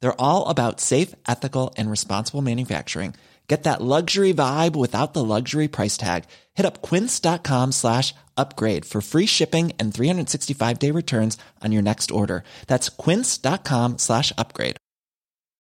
They're 0.00 0.20
all 0.20 0.48
about 0.48 0.80
safe, 0.80 1.14
ethical, 1.28 1.74
and 1.76 1.90
responsible 1.90 2.42
manufacturing. 2.42 3.14
Get 3.50 3.64
that 3.64 3.82
luxury 3.82 4.32
vibe 4.32 4.76
without 4.76 5.12
the 5.12 5.24
luxury 5.24 5.66
price 5.66 5.96
tag. 5.96 6.26
Hit 6.54 6.64
up 6.64 6.82
quince.com 6.82 7.72
slash 7.72 8.14
upgrade 8.36 8.84
for 8.84 9.00
free 9.00 9.26
shipping 9.26 9.72
and 9.76 9.92
365 9.92 10.78
day 10.78 10.92
returns 10.92 11.36
on 11.60 11.72
your 11.72 11.82
next 11.82 12.12
order. 12.12 12.44
That's 12.68 12.88
quince.com 12.88 13.98
slash 13.98 14.32
upgrade. 14.38 14.76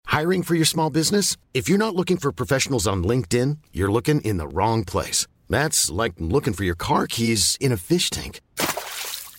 Hiring 0.06 0.45
for 0.45 0.55
your 0.55 0.64
small 0.64 0.91
business? 0.91 1.37
If 1.55 1.69
you're 1.69 1.84
not 1.87 1.97
looking 1.97 2.19
for 2.19 2.30
professionals 2.30 2.87
on 2.87 3.03
LinkedIn, 3.03 3.59
you're 3.73 3.91
looking 3.91 4.20
in 4.20 4.37
the 4.37 4.47
wrong 4.47 4.84
place. 4.84 5.27
That's 5.48 5.91
like 5.91 6.12
looking 6.19 6.53
for 6.53 6.64
your 6.64 6.77
car 6.77 7.09
keys 7.09 7.56
in 7.61 7.73
a 7.73 7.77
fish 7.77 8.11
tank. 8.11 8.41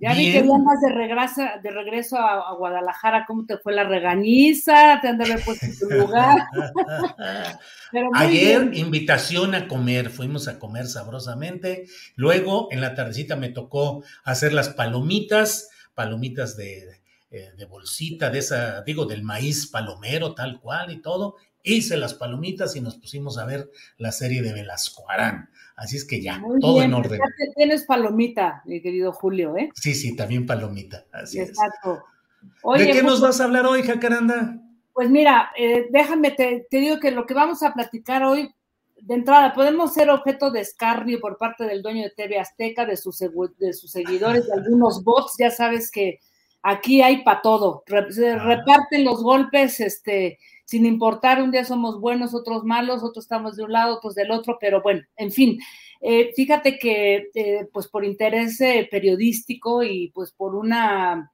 Ya 0.00 0.14
vi 0.14 0.32
que 0.32 0.42
vienes 0.42 0.80
de 0.80 0.92
regreso, 0.94 1.42
de 1.62 1.70
regreso 1.70 2.16
a, 2.16 2.54
Guadalajara, 2.54 3.26
¿cómo 3.26 3.44
te 3.44 3.58
fue 3.58 3.74
la 3.74 3.84
regañiza? 3.84 4.98
Te 5.02 5.08
han 5.08 5.18
de 5.18 5.24
haber 5.24 5.44
puesto 5.44 5.66
en 5.66 5.78
tu 5.78 5.90
lugar. 5.90 6.38
Ayer, 8.14 8.70
invitación 8.72 9.54
a 9.54 9.68
comer, 9.68 10.08
fuimos 10.08 10.48
a 10.48 10.58
comer 10.58 10.86
sabrosamente. 10.86 11.84
Luego, 12.16 12.68
en 12.70 12.80
la 12.80 12.94
tardecita 12.94 13.36
me 13.36 13.50
tocó 13.50 14.02
hacer 14.24 14.54
las 14.54 14.70
palomitas, 14.70 15.68
palomitas 15.94 16.56
de, 16.56 17.00
eh, 17.30 17.50
de 17.58 17.64
bolsita, 17.66 18.30
de 18.30 18.38
esa, 18.38 18.80
digo, 18.82 19.04
del 19.04 19.22
maíz 19.22 19.66
palomero, 19.66 20.34
tal 20.34 20.60
cual 20.60 20.90
y 20.92 21.02
todo. 21.02 21.36
Hice 21.62 21.98
las 21.98 22.14
palomitas 22.14 22.74
y 22.74 22.80
nos 22.80 22.96
pusimos 22.96 23.36
a 23.36 23.44
ver 23.44 23.70
la 23.98 24.12
serie 24.12 24.40
de 24.40 24.54
Velasco 24.54 25.10
Arán. 25.10 25.50
Así 25.80 25.96
es 25.96 26.04
que 26.04 26.20
ya, 26.20 26.42
todo 26.60 26.82
en 26.82 26.92
orden. 26.92 27.18
Tienes 27.56 27.84
palomita, 27.84 28.62
mi 28.66 28.82
querido 28.82 29.14
Julio, 29.14 29.56
¿eh? 29.56 29.70
Sí, 29.74 29.94
sí, 29.94 30.14
también 30.14 30.44
palomita. 30.44 31.06
Así 31.10 31.40
Exacto. 31.40 32.04
¿De 32.76 32.92
qué 32.92 33.02
nos 33.02 33.22
vas 33.22 33.40
a 33.40 33.44
hablar 33.44 33.64
hoy, 33.64 33.82
Jacaranda? 33.82 34.60
Pues 34.92 35.08
mira, 35.08 35.52
eh, 35.56 35.86
déjame, 35.90 36.32
te, 36.32 36.66
digo 36.70 37.00
que 37.00 37.10
lo 37.10 37.24
que 37.24 37.32
vamos 37.32 37.62
a 37.62 37.72
platicar 37.72 38.22
hoy, 38.24 38.54
de 39.00 39.14
entrada, 39.14 39.54
podemos 39.54 39.94
ser 39.94 40.10
objeto 40.10 40.50
de 40.50 40.60
escarnio 40.60 41.18
por 41.18 41.38
parte 41.38 41.64
del 41.64 41.80
dueño 41.80 42.02
de 42.02 42.10
TV 42.10 42.38
Azteca, 42.38 42.84
de 42.84 42.98
sus, 42.98 43.18
de 43.18 43.72
sus 43.72 43.90
seguidores, 43.90 44.48
de 44.48 44.52
algunos 44.52 45.02
bots, 45.04 45.36
ya 45.38 45.50
sabes 45.50 45.90
que 45.90 46.18
aquí 46.62 47.00
hay 47.00 47.24
para 47.24 47.40
todo, 47.40 47.84
se 48.10 48.38
reparten 48.38 49.02
los 49.02 49.22
golpes, 49.22 49.80
este, 49.80 50.38
sin 50.70 50.86
importar, 50.86 51.42
un 51.42 51.50
día 51.50 51.64
somos 51.64 52.00
buenos, 52.00 52.32
otros 52.32 52.62
malos, 52.62 53.02
otros 53.02 53.24
estamos 53.24 53.56
de 53.56 53.64
un 53.64 53.72
lado, 53.72 53.96
otros 53.96 54.14
del 54.14 54.30
otro, 54.30 54.56
pero 54.60 54.80
bueno, 54.82 55.02
en 55.16 55.32
fin, 55.32 55.58
eh, 56.00 56.30
fíjate 56.36 56.78
que 56.78 57.28
eh, 57.34 57.66
pues 57.72 57.88
por 57.88 58.04
interés 58.04 58.60
eh, 58.60 58.86
periodístico 58.88 59.82
y 59.82 60.12
pues 60.14 60.30
por 60.30 60.54
una 60.54 61.32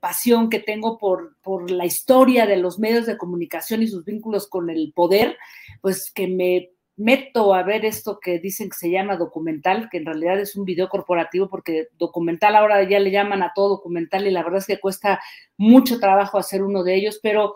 pasión 0.00 0.48
que 0.48 0.60
tengo 0.60 0.96
por, 0.96 1.36
por 1.42 1.70
la 1.72 1.84
historia 1.84 2.46
de 2.46 2.56
los 2.56 2.78
medios 2.78 3.04
de 3.06 3.18
comunicación 3.18 3.82
y 3.82 3.88
sus 3.88 4.04
vínculos 4.04 4.48
con 4.48 4.70
el 4.70 4.92
poder, 4.94 5.36
pues 5.80 6.12
que 6.12 6.28
me 6.28 6.70
meto 6.96 7.52
a 7.52 7.62
ver 7.62 7.84
esto 7.84 8.18
que 8.20 8.38
dicen 8.38 8.70
que 8.70 8.76
se 8.76 8.90
llama 8.90 9.16
documental, 9.16 9.88
que 9.90 9.98
en 9.98 10.06
realidad 10.06 10.40
es 10.40 10.56
un 10.56 10.64
video 10.64 10.88
corporativo, 10.88 11.48
porque 11.48 11.88
documental 11.98 12.56
ahora 12.56 12.88
ya 12.88 12.98
le 12.98 13.10
llaman 13.10 13.42
a 13.42 13.52
todo 13.54 13.68
documental 13.68 14.26
y 14.26 14.30
la 14.30 14.42
verdad 14.42 14.60
es 14.60 14.66
que 14.66 14.80
cuesta 14.80 15.20
mucho 15.58 16.00
trabajo 16.00 16.38
hacer 16.38 16.62
uno 16.62 16.82
de 16.82 16.94
ellos, 16.94 17.20
pero 17.22 17.54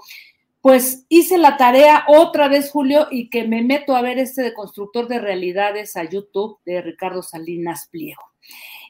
pues 0.60 1.06
hice 1.08 1.38
la 1.38 1.56
tarea 1.56 2.04
otra 2.08 2.48
vez, 2.48 2.70
Julio, 2.70 3.06
y 3.10 3.30
que 3.30 3.46
me 3.46 3.62
meto 3.62 3.96
a 3.96 4.02
ver 4.02 4.18
este 4.18 4.42
de 4.42 4.54
constructor 4.54 5.08
de 5.08 5.18
realidades 5.18 5.96
a 5.96 6.04
YouTube 6.04 6.58
de 6.64 6.82
Ricardo 6.82 7.22
Salinas 7.22 7.88
Pliego. 7.90 8.22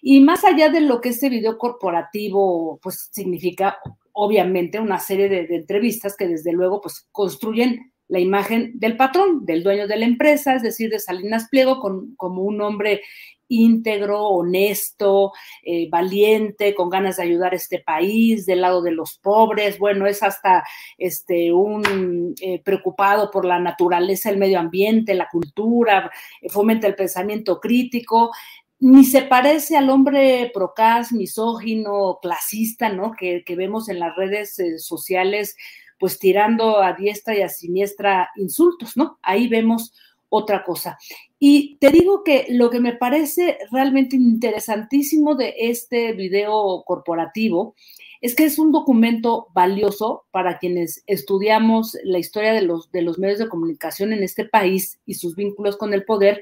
Y 0.03 0.21
más 0.21 0.45
allá 0.45 0.71
de 0.71 0.81
lo 0.81 1.01
que 1.01 1.11
este 1.11 1.29
video 1.29 1.59
corporativo, 1.59 2.81
pues 2.83 3.09
significa, 3.13 3.79
obviamente, 4.13 4.81
una 4.81 4.99
serie 4.99 5.29
de, 5.29 5.55
entrevistas 5.55 6.17
que 6.17 6.27
desde 6.27 6.53
luego, 6.53 6.81
pues 6.81 7.07
construyen 7.13 7.93
la 8.09 8.19
imagen 8.19 8.73
del 8.75 8.97
patrón, 8.97 9.47
del 9.47 9.63
dueño 9.63 9.87
de 9.87 9.97
la 9.97 10.07
empresa, 10.07 10.57
es 10.57 10.63
decir, 10.63 10.91
de 10.91 10.99
Salinas 10.99 11.49
Pliego, 11.49 11.81
como 12.17 12.43
un 12.43 12.61
hombre 12.61 13.03
íntegro, 13.50 14.28
honesto, 14.28 15.33
eh, 15.62 15.88
valiente, 15.91 16.75
con 16.75 16.88
ganas 16.88 17.16
de 17.16 17.25
ayudar 17.25 17.53
a 17.53 17.56
este 17.56 17.81
país, 17.81 18.47
del 18.47 18.62
lado 18.62 18.81
de 18.81 18.93
los 18.93 19.19
pobres. 19.19 19.78
Bueno, 19.78 20.06
es 20.06 20.22
hasta 20.22 20.65
este, 20.97 21.53
un 21.53 22.34
eh, 22.41 22.62
preocupado 22.62 23.31
por 23.31 23.44
la 23.44 23.59
naturaleza, 23.59 24.31
el 24.31 24.39
medio 24.39 24.59
ambiente, 24.59 25.15
la 25.15 25.28
cultura, 25.28 26.10
eh, 26.41 26.49
fomenta 26.49 26.87
el 26.87 26.94
pensamiento 26.94 27.60
crítico. 27.60 28.31
Ni 28.78 29.05
se 29.05 29.22
parece 29.22 29.77
al 29.77 29.91
hombre 29.91 30.50
procas, 30.55 31.12
misógino, 31.12 32.19
clasista, 32.22 32.89
¿no? 32.89 33.12
Que, 33.12 33.43
que 33.44 33.56
vemos 33.56 33.91
en 33.91 33.99
las 33.99 34.16
redes 34.16 34.56
sociales, 34.78 35.55
pues 35.99 36.19
tirando 36.19 36.81
a 36.81 36.94
diestra 36.94 37.37
y 37.37 37.43
a 37.43 37.50
siniestra 37.50 38.31
insultos, 38.37 38.97
¿no? 38.97 39.19
Ahí 39.21 39.49
vemos 39.49 39.93
otra 40.31 40.65
cosa. 40.65 40.99
Y 41.39 41.77
te 41.79 41.91
digo 41.91 42.25
que 42.25 42.47
lo 42.49 42.71
que 42.71 42.81
me 42.81 42.95
parece 42.95 43.59
realmente 43.71 44.17
interesantísimo 44.17 45.35
de 45.35 45.55
este 45.59 46.13
video 46.13 46.83
corporativo 46.87 47.75
es 48.23 48.35
que 48.35 48.45
es 48.45 48.59
un 48.59 48.73
documento 48.73 49.49
valioso 49.53 50.25
para 50.31 50.59
quienes 50.59 51.03
estudiamos 51.07 51.97
la 52.05 52.19
historia 52.19 52.53
de 52.53 52.63
los, 52.63 52.91
de 52.93 53.03
los 53.03 53.19
medios 53.19 53.39
de 53.39 53.49
comunicación 53.49 54.13
en 54.13 54.23
este 54.23 54.45
país 54.45 55.01
y 55.07 55.15
sus 55.15 55.37
vínculos 55.37 55.77
con 55.77 55.95
el 55.95 56.05
poder, 56.05 56.41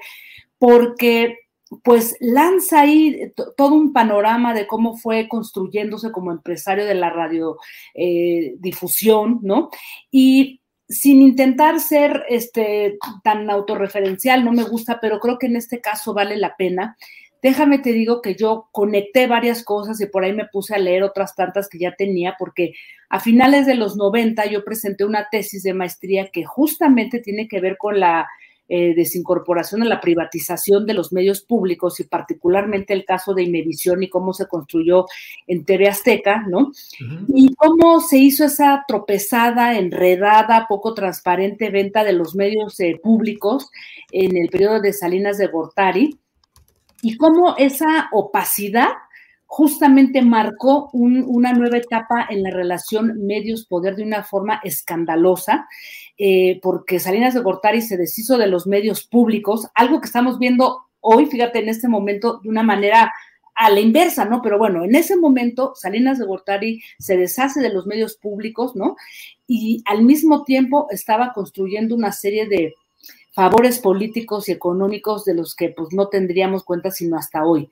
porque 0.58 1.36
pues 1.82 2.16
lanza 2.20 2.80
ahí 2.80 3.32
todo 3.56 3.74
un 3.74 3.92
panorama 3.92 4.54
de 4.54 4.66
cómo 4.66 4.96
fue 4.96 5.28
construyéndose 5.28 6.10
como 6.10 6.32
empresario 6.32 6.86
de 6.86 6.94
la 6.94 7.10
radiodifusión, 7.10 9.40
¿no? 9.42 9.68
Y 10.10 10.62
sin 10.88 11.20
intentar 11.20 11.80
ser 11.80 12.24
este, 12.28 12.98
tan 13.22 13.50
autorreferencial, 13.50 14.44
no 14.44 14.52
me 14.52 14.62
gusta, 14.62 14.98
pero 15.00 15.20
creo 15.20 15.38
que 15.38 15.46
en 15.46 15.56
este 15.56 15.80
caso 15.80 16.14
vale 16.14 16.36
la 16.36 16.56
pena. 16.56 16.96
Déjame 17.42 17.78
te 17.78 17.92
digo 17.92 18.20
que 18.20 18.34
yo 18.34 18.68
conecté 18.72 19.26
varias 19.26 19.62
cosas 19.62 20.00
y 20.00 20.06
por 20.06 20.24
ahí 20.24 20.32
me 20.32 20.46
puse 20.46 20.74
a 20.74 20.78
leer 20.78 21.04
otras 21.04 21.36
tantas 21.36 21.68
que 21.68 21.78
ya 21.78 21.94
tenía, 21.94 22.34
porque 22.38 22.72
a 23.10 23.20
finales 23.20 23.66
de 23.66 23.74
los 23.74 23.96
90 23.96 24.46
yo 24.46 24.64
presenté 24.64 25.04
una 25.04 25.28
tesis 25.30 25.62
de 25.62 25.74
maestría 25.74 26.30
que 26.32 26.44
justamente 26.44 27.20
tiene 27.20 27.46
que 27.46 27.60
ver 27.60 27.76
con 27.76 28.00
la 28.00 28.26
eh, 28.68 28.94
desincorporación 28.94 29.82
a 29.82 29.86
la 29.86 30.00
privatización 30.00 30.84
de 30.84 30.92
los 30.92 31.10
medios 31.12 31.40
públicos 31.40 32.00
y 32.00 32.04
particularmente 32.04 32.92
el 32.92 33.06
caso 33.06 33.32
de 33.32 33.44
Imevisión 33.44 34.02
y 34.02 34.10
cómo 34.10 34.34
se 34.34 34.46
construyó 34.46 35.06
en 35.46 35.64
TV 35.64 35.88
Azteca, 35.88 36.44
¿no? 36.46 36.72
Y 37.28 37.54
cómo 37.54 38.00
se 38.00 38.18
hizo 38.18 38.44
esa 38.44 38.84
tropezada, 38.86 39.78
enredada, 39.78 40.66
poco 40.68 40.92
transparente 40.92 41.70
venta 41.70 42.04
de 42.04 42.12
los 42.12 42.34
medios 42.34 42.78
eh, 42.80 43.00
públicos 43.02 43.70
en 44.12 44.36
el 44.36 44.50
periodo 44.50 44.80
de 44.80 44.92
Salinas 44.92 45.38
de 45.38 45.46
Gortari 45.46 46.18
y 47.02 47.16
cómo 47.16 47.56
esa 47.56 48.08
opacidad 48.12 48.90
justamente 49.50 50.20
marcó 50.20 50.90
una 50.92 51.54
nueva 51.54 51.78
etapa 51.78 52.26
en 52.28 52.42
la 52.42 52.50
relación 52.50 53.26
medios-poder 53.26 53.96
de 53.96 54.02
una 54.02 54.22
forma 54.22 54.60
escandalosa, 54.62 55.66
eh, 56.18 56.60
porque 56.62 57.00
Salinas 57.00 57.32
de 57.32 57.40
Gortari 57.40 57.80
se 57.80 57.96
deshizo 57.96 58.36
de 58.36 58.46
los 58.46 58.66
medios 58.66 59.06
públicos, 59.06 59.66
algo 59.74 60.02
que 60.02 60.06
estamos 60.06 60.38
viendo 60.38 60.82
hoy, 61.00 61.26
fíjate, 61.26 61.60
en 61.60 61.70
este 61.70 61.88
momento 61.88 62.40
de 62.42 62.50
una 62.50 62.62
manera 62.62 63.10
a 63.54 63.70
la 63.70 63.80
inversa, 63.80 64.26
¿no? 64.26 64.42
Pero 64.42 64.58
bueno, 64.58 64.84
en 64.84 64.94
ese 64.94 65.16
momento 65.16 65.72
Salinas 65.74 66.18
de 66.18 66.26
Gortari 66.26 66.82
se 66.98 67.16
deshace 67.16 67.60
de 67.60 67.72
los 67.72 67.86
medios 67.86 68.16
públicos, 68.16 68.76
¿no? 68.76 68.96
Y 69.46 69.82
al 69.86 70.02
mismo 70.04 70.44
tiempo 70.44 70.88
estaba 70.90 71.32
construyendo 71.32 71.96
una 71.96 72.12
serie 72.12 72.46
de 72.46 72.74
favores 73.32 73.78
políticos 73.78 74.48
y 74.48 74.52
económicos 74.52 75.24
de 75.24 75.34
los 75.34 75.54
que 75.54 75.70
pues 75.70 75.88
no 75.92 76.08
tendríamos 76.08 76.64
cuenta 76.64 76.90
sino 76.90 77.16
hasta 77.16 77.44
hoy. 77.44 77.70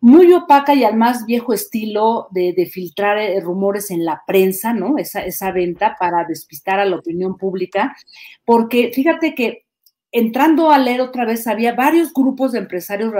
Muy 0.00 0.32
opaca 0.32 0.74
y 0.74 0.84
al 0.84 0.96
más 0.96 1.26
viejo 1.26 1.52
estilo 1.52 2.28
de, 2.30 2.70
filtrar 2.72 3.18
eh, 3.18 3.40
rumores 3.40 3.90
en 3.90 4.04
la 4.04 4.22
prensa, 4.26 4.72
¿no? 4.72 4.96
Esa, 4.96 5.24
esa 5.24 5.50
venta 5.50 5.96
para 5.98 6.24
despistar 6.24 6.78
a 6.78 6.84
la 6.84 6.96
opinión 6.96 7.36
pública, 7.36 7.96
porque 8.44 8.92
fíjate 8.94 9.34
que 9.34 9.64
entrando 10.12 10.70
a 10.70 10.78
leer 10.78 11.00
otra 11.00 11.24
vez, 11.24 11.46
había 11.46 11.74
varios 11.74 12.12
grupos 12.12 12.52
de 12.52 12.60
empresarios 12.60 13.12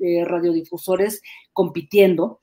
eh, 0.00 0.24
radiodifusores 0.24 1.22
compitiendo 1.52 2.40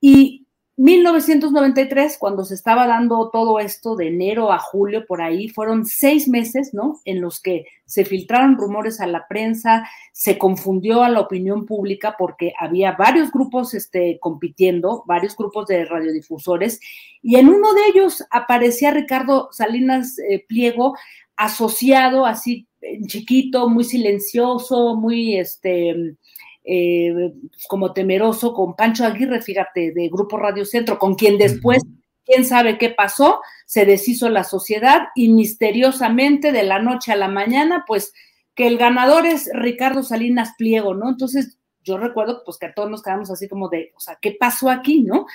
y 0.00 0.41
1993, 0.76 2.16
cuando 2.18 2.44
se 2.44 2.54
estaba 2.54 2.86
dando 2.86 3.28
todo 3.30 3.58
esto 3.58 3.94
de 3.94 4.08
enero 4.08 4.52
a 4.52 4.58
julio, 4.58 5.04
por 5.06 5.20
ahí, 5.20 5.48
fueron 5.48 5.84
seis 5.84 6.28
meses, 6.28 6.72
¿no? 6.72 7.00
En 7.04 7.20
los 7.20 7.40
que 7.40 7.66
se 7.84 8.06
filtraron 8.06 8.56
rumores 8.56 9.00
a 9.00 9.06
la 9.06 9.28
prensa, 9.28 9.86
se 10.12 10.38
confundió 10.38 11.02
a 11.02 11.10
la 11.10 11.20
opinión 11.20 11.66
pública 11.66 12.16
porque 12.18 12.54
había 12.58 12.92
varios 12.92 13.30
grupos 13.30 13.74
este, 13.74 14.18
compitiendo, 14.18 15.04
varios 15.06 15.36
grupos 15.36 15.66
de 15.66 15.84
radiodifusores, 15.84 16.80
y 17.20 17.36
en 17.36 17.50
uno 17.50 17.74
de 17.74 17.80
ellos 17.92 18.24
aparecía 18.30 18.92
Ricardo 18.92 19.48
Salinas 19.52 20.18
eh, 20.18 20.44
Pliego 20.48 20.96
asociado 21.36 22.24
así 22.24 22.66
chiquito, 23.06 23.68
muy 23.68 23.84
silencioso, 23.84 24.96
muy 24.96 25.36
este 25.36 26.16
eh, 26.64 27.32
pues, 27.50 27.66
como 27.66 27.92
temeroso 27.92 28.54
con 28.54 28.76
Pancho 28.76 29.04
Aguirre, 29.04 29.42
fíjate, 29.42 29.92
de 29.92 30.08
Grupo 30.08 30.36
Radio 30.36 30.64
Centro, 30.64 30.98
con 30.98 31.14
quien 31.14 31.38
después, 31.38 31.82
quién 32.24 32.44
sabe 32.44 32.78
qué 32.78 32.90
pasó, 32.90 33.40
se 33.66 33.84
deshizo 33.84 34.28
la 34.28 34.44
sociedad 34.44 35.08
y 35.14 35.28
misteriosamente 35.28 36.52
de 36.52 36.62
la 36.62 36.78
noche 36.78 37.12
a 37.12 37.16
la 37.16 37.28
mañana, 37.28 37.84
pues 37.86 38.12
que 38.54 38.66
el 38.66 38.78
ganador 38.78 39.26
es 39.26 39.50
Ricardo 39.54 40.02
Salinas 40.02 40.52
Pliego, 40.56 40.94
¿no? 40.94 41.08
Entonces 41.08 41.58
yo 41.82 41.98
recuerdo 41.98 42.42
pues 42.44 42.58
que 42.58 42.66
a 42.66 42.74
todos 42.74 42.90
nos 42.90 43.02
quedamos 43.02 43.30
así 43.30 43.48
como 43.48 43.68
de, 43.68 43.92
o 43.96 44.00
sea, 44.00 44.18
¿qué 44.20 44.36
pasó 44.38 44.70
aquí, 44.70 45.02
no? 45.02 45.26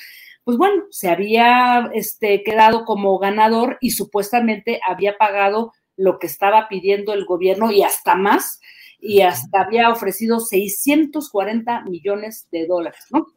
Pues 0.43 0.57
bueno, 0.57 0.83
se 0.91 1.09
había 1.09 1.89
este, 1.93 2.41
quedado 2.43 2.85
como 2.85 3.17
ganador 3.19 3.77
y 3.81 3.91
supuestamente 3.91 4.79
había 4.87 5.17
pagado 5.17 5.73
lo 5.97 6.19
que 6.19 6.27
estaba 6.27 6.69
pidiendo 6.69 7.13
el 7.13 7.25
gobierno 7.25 7.71
y 7.71 7.83
hasta 7.83 8.15
más 8.15 8.61
y 8.99 9.21
hasta 9.21 9.61
había 9.61 9.89
ofrecido 9.89 10.39
640 10.39 11.83
millones 11.83 12.47
de 12.51 12.65
dólares, 12.67 13.05
¿no? 13.11 13.27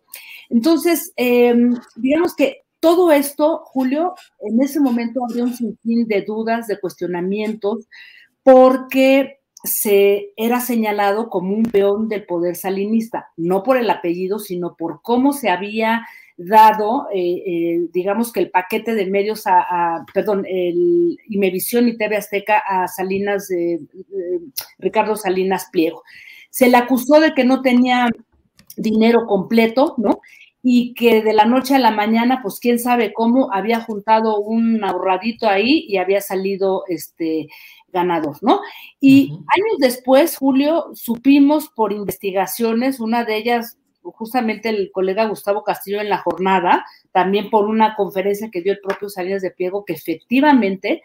Entonces, 0.49 1.13
em, 1.17 1.75
digamos 1.97 2.35
que 2.35 2.63
todo 2.81 3.13
esto, 3.13 3.63
Julio, 3.67 4.15
en 4.41 4.63
ese 4.63 4.81
momento 4.81 5.21
había 5.29 5.45
un 5.45 5.55
sinfín 5.55 6.07
de 6.09 6.23
dudas, 6.23 6.67
de 6.67 6.81
cuestionamientos, 6.81 7.87
porque 8.43 9.41
se 9.63 10.33
era 10.37 10.61
señalado 10.61 11.29
como 11.29 11.55
un 11.55 11.65
peón 11.65 12.09
del 12.09 12.25
poder 12.25 12.57
salinista, 12.57 13.29
no 13.37 13.63
por 13.63 13.77
el 13.77 13.91
apellido, 13.91 14.39
sino 14.39 14.75
por 14.77 15.03
cómo 15.03 15.35
se 15.35 15.51
había 15.51 16.07
dado, 16.43 17.09
eh, 17.13 17.43
eh, 17.47 17.89
digamos 17.93 18.33
que 18.33 18.41
el 18.41 18.51
paquete 18.51 18.95
de 18.95 19.07
medios 19.07 19.43
a, 19.47 20.05
perdón, 20.15 20.47
el 20.49 21.19
Imevisión 21.29 21.87
y 21.89 21.97
TV 21.97 22.17
Azteca 22.17 22.63
a 22.67 22.89
Salinas, 22.89 23.49
de 23.49 23.79
Ricardo 24.79 25.17
Salinas 25.17 25.69
Pliego. 25.71 26.03
Se 26.49 26.69
le 26.69 26.79
acusó 26.79 27.21
de 27.21 27.35
que 27.35 27.45
no 27.45 27.61
tenía 27.61 28.09
dinero 28.77 29.27
completo, 29.27 29.95
¿no? 29.99 30.21
Y 30.63 30.95
que 30.95 31.23
de 31.23 31.33
la 31.35 31.45
noche 31.45 31.75
a 31.75 31.79
la 31.79 31.91
mañana, 31.91 32.41
pues 32.43 32.59
quién 32.59 32.79
sabe 32.79 33.13
cómo, 33.13 33.53
había 33.53 33.81
juntado 33.81 34.41
un 34.41 34.83
ahorradito 34.83 35.47
ahí 35.47 35.85
y 35.89 35.99
había 35.99 36.23
salido 36.23 36.85
este 36.89 37.49
ganador, 37.93 38.39
¿no? 38.41 38.61
Y 38.99 39.31
años 39.31 39.79
después, 39.79 40.37
Julio, 40.37 40.91
supimos 40.95 41.69
por 41.69 41.93
investigaciones, 41.93 43.01
una 43.01 43.25
de 43.25 43.37
ellas 43.37 43.77
justamente 44.13 44.69
el 44.69 44.91
colega 44.93 45.27
Gustavo 45.27 45.65
Castillo 45.65 46.01
en 46.01 46.09
la 46.09 46.19
jornada, 46.19 46.85
también 47.13 47.51
por 47.51 47.67
una 47.67 47.95
conferencia 47.95 48.51
que 48.51 48.63
dio 48.63 48.73
el 48.73 48.81
propio 48.81 49.09
Salinas 49.09 49.43
de 49.43 49.51
Piego, 49.51 49.85
que 49.85 49.93
efectivamente, 49.93 51.03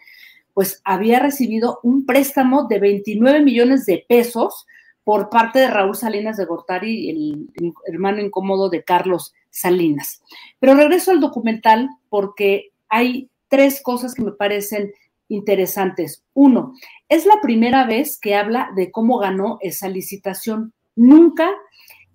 pues 0.54 0.80
había 0.84 1.18
recibido 1.20 1.80
un 1.82 2.06
préstamo 2.06 2.66
de 2.68 2.78
29 2.78 3.40
millones 3.40 3.86
de 3.86 4.04
pesos 4.08 4.66
por 5.04 5.30
parte 5.30 5.60
de 5.60 5.70
Raúl 5.70 5.94
Salinas 5.94 6.36
de 6.36 6.46
Gortari, 6.46 7.10
el 7.10 7.74
hermano 7.86 8.20
incómodo 8.20 8.68
de 8.68 8.82
Carlos 8.82 9.34
Salinas. 9.50 10.22
Pero 10.58 10.74
regreso 10.74 11.12
al 11.12 11.20
documental 11.20 11.88
porque 12.08 12.70
hay 12.88 13.30
tres 13.48 13.80
cosas 13.82 14.14
que 14.14 14.22
me 14.22 14.32
parecen 14.32 14.92
interesantes. 15.28 16.24
Uno, 16.34 16.74
es 17.08 17.26
la 17.26 17.40
primera 17.40 17.86
vez 17.86 18.18
que 18.18 18.34
habla 18.34 18.70
de 18.74 18.90
cómo 18.90 19.18
ganó 19.18 19.58
esa 19.60 19.88
licitación. 19.88 20.72
Nunca 20.94 21.50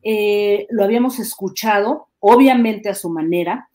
eh, 0.03 0.67
lo 0.69 0.83
habíamos 0.83 1.19
escuchado, 1.19 2.07
obviamente 2.19 2.89
a 2.89 2.95
su 2.95 3.09
manera. 3.09 3.69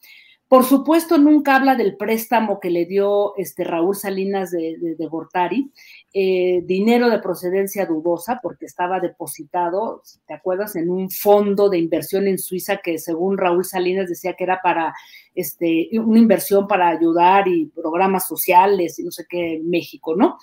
Por 0.49 0.64
supuesto, 0.64 1.19
nunca 1.19 1.56
habla 1.56 1.75
del 1.75 1.96
préstamo 1.96 2.61
que 2.61 2.70
le 2.70 2.87
dio 2.87 3.37
este 3.37 3.64
Raúl 3.64 3.96
Salinas 3.96 4.52
de, 4.52 4.94
de, 4.96 5.06
Gortari, 5.08 5.73
eh, 6.14 6.62
dinero 6.64 7.11
de 7.11 7.19
procedencia 7.19 7.84
dudosa, 7.84 8.38
porque 8.40 8.67
estaba 8.67 9.00
depositado, 9.00 10.02
¿te 10.25 10.34
acuerdas?, 10.34 10.76
en 10.76 10.88
un 10.88 11.11
fondo 11.11 11.69
de 11.69 11.78
inversión 11.78 12.28
en 12.28 12.38
Suiza 12.38 12.76
que 12.76 12.99
según 12.99 13.38
Raúl 13.38 13.64
Salinas 13.64 14.08
decía 14.08 14.34
que 14.34 14.44
era 14.44 14.61
para 14.62 14.94
este, 15.34 15.88
una 15.94 16.20
inversión 16.20 16.69
para 16.69 16.90
ayudar 16.90 17.49
y 17.49 17.67
programas 17.67 18.28
sociales 18.28 19.00
y 19.00 19.02
no 19.02 19.11
sé 19.11 19.26
qué 19.28 19.55
en 19.55 19.69
México, 19.69 20.14
¿no? 20.14 20.38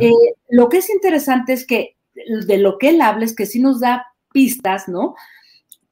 Eh, 0.00 0.10
lo 0.48 0.70
que 0.70 0.78
es 0.78 0.88
interesante 0.88 1.52
es 1.52 1.66
que 1.66 1.96
de 2.46 2.58
lo 2.58 2.78
que 2.78 2.90
él 2.90 3.02
habla 3.02 3.26
es 3.26 3.36
que 3.36 3.44
sí 3.44 3.60
nos 3.60 3.80
da 3.80 4.06
pistas, 4.34 4.88
¿no? 4.88 5.14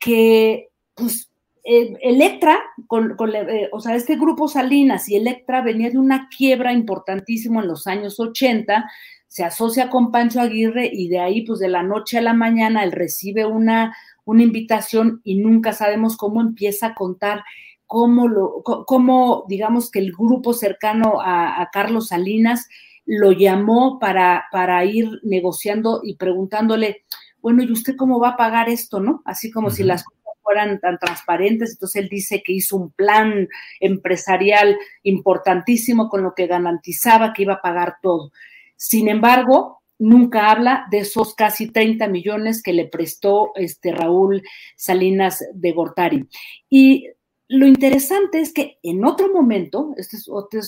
Que, 0.00 0.70
pues, 0.94 1.30
eh, 1.64 1.94
Electra, 2.02 2.58
con, 2.88 3.16
eh, 3.34 3.68
o 3.72 3.80
sea, 3.80 3.94
este 3.94 4.16
grupo 4.16 4.48
Salinas 4.48 5.08
y 5.08 5.14
Electra 5.14 5.62
venía 5.62 5.90
de 5.90 5.98
una 5.98 6.28
quiebra 6.28 6.72
importantísima 6.72 7.62
en 7.62 7.68
los 7.68 7.86
años 7.86 8.18
80, 8.18 8.90
se 9.28 9.44
asocia 9.44 9.88
con 9.88 10.10
Pancho 10.10 10.40
Aguirre 10.40 10.90
y 10.92 11.08
de 11.08 11.20
ahí, 11.20 11.42
pues 11.42 11.60
de 11.60 11.68
la 11.68 11.84
noche 11.84 12.18
a 12.18 12.22
la 12.22 12.34
mañana, 12.34 12.82
él 12.82 12.90
recibe 12.90 13.46
una, 13.46 13.96
una 14.24 14.42
invitación 14.42 15.20
y 15.22 15.36
nunca 15.36 15.72
sabemos 15.72 16.16
cómo 16.16 16.40
empieza 16.40 16.88
a 16.88 16.94
contar 16.94 17.44
cómo, 17.86 18.26
lo, 18.26 18.62
cómo 18.62 19.44
digamos 19.48 19.90
que 19.90 20.00
el 20.00 20.12
grupo 20.12 20.54
cercano 20.54 21.20
a, 21.20 21.62
a 21.62 21.70
Carlos 21.70 22.08
Salinas 22.08 22.66
lo 23.04 23.32
llamó 23.32 23.98
para, 23.98 24.46
para 24.50 24.84
ir 24.84 25.20
negociando 25.22 26.00
y 26.02 26.16
preguntándole, 26.16 27.04
bueno, 27.42 27.62
¿y 27.62 27.72
usted 27.72 27.96
cómo 27.96 28.20
va 28.20 28.30
a 28.30 28.36
pagar 28.36 28.68
esto, 28.68 29.00
no? 29.00 29.22
Así 29.24 29.50
como 29.50 29.70
si 29.70 29.82
las 29.82 30.04
cosas 30.04 30.22
fueran 30.42 30.80
tan 30.80 30.98
transparentes. 30.98 31.72
Entonces 31.72 32.02
él 32.02 32.08
dice 32.08 32.42
que 32.42 32.52
hizo 32.52 32.76
un 32.76 32.92
plan 32.92 33.48
empresarial 33.80 34.78
importantísimo 35.02 36.08
con 36.08 36.22
lo 36.22 36.34
que 36.34 36.46
garantizaba 36.46 37.32
que 37.32 37.42
iba 37.42 37.54
a 37.54 37.62
pagar 37.62 37.96
todo. 38.00 38.30
Sin 38.76 39.08
embargo, 39.08 39.82
nunca 39.98 40.50
habla 40.50 40.86
de 40.90 40.98
esos 40.98 41.34
casi 41.34 41.70
30 41.70 42.08
millones 42.08 42.62
que 42.62 42.72
le 42.72 42.86
prestó 42.86 43.50
este 43.54 43.92
Raúl 43.92 44.42
Salinas 44.76 45.44
de 45.54 45.72
Gortari. 45.72 46.28
Y 46.68 47.08
lo 47.48 47.66
interesante 47.66 48.40
es 48.40 48.52
que 48.52 48.78
en 48.82 49.04
otro 49.04 49.32
momento, 49.32 49.92
este 49.96 50.16
es 50.16 50.28
otro, 50.28 50.60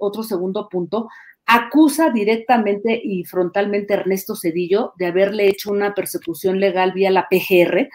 otro 0.00 0.22
segundo 0.22 0.68
punto, 0.68 1.08
acusa 1.48 2.10
directamente 2.10 3.00
y 3.02 3.24
frontalmente 3.24 3.94
a 3.94 3.96
Ernesto 4.00 4.36
Cedillo 4.36 4.92
de 4.98 5.06
haberle 5.06 5.48
hecho 5.48 5.70
una 5.70 5.94
persecución 5.94 6.60
legal 6.60 6.92
vía 6.92 7.10
la 7.10 7.26
PGR, 7.28 7.88